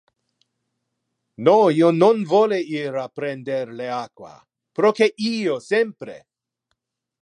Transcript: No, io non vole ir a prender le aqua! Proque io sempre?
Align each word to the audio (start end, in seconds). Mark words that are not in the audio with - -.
No, 1.47 1.53
io 1.81 1.91
non 1.97 2.23
vole 2.33 2.59
ir 2.79 2.99
a 3.03 3.05
prender 3.21 3.71
le 3.83 3.93
aqua! 4.01 4.35
Proque 4.81 5.13
io 5.37 5.63
sempre? 5.73 6.23